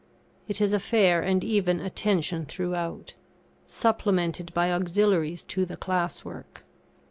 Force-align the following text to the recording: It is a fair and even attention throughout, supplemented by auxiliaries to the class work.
It 0.47 0.59
is 0.61 0.73
a 0.73 0.79
fair 0.79 1.21
and 1.21 1.43
even 1.43 1.79
attention 1.79 2.47
throughout, 2.47 3.13
supplemented 3.67 4.51
by 4.51 4.71
auxiliaries 4.71 5.43
to 5.43 5.63
the 5.63 5.77
class 5.77 6.25
work. 6.25 6.65